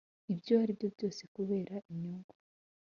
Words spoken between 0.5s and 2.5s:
aribyo byose kubera inyungu